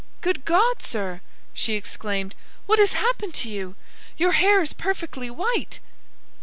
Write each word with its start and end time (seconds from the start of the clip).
"Good 0.21 0.45
God, 0.45 0.81
sir!" 0.81 1.21
she 1.53 1.73
exclaimed; 1.75 2.33
"what 2.65 2.79
has 2.79 2.93
happened 2.93 3.35
to 3.35 3.51
you? 3.51 3.75
Your 4.17 4.31
hair 4.31 4.59
is 4.63 4.73
perfectly 4.73 5.29
white!" 5.29 5.79